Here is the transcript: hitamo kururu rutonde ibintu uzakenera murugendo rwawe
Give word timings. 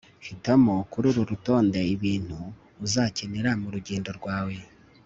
hitamo 0.25 0.75
kururu 0.91 1.21
rutonde 1.29 1.79
ibintu 1.95 2.37
uzakenera 2.85 3.49
murugendo 3.61 4.09
rwawe 4.19 4.55